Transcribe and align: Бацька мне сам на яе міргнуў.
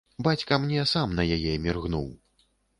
Бацька 0.27 0.57
мне 0.63 0.85
сам 0.93 1.15
на 1.21 1.27
яе 1.37 1.53
міргнуў. 1.69 2.11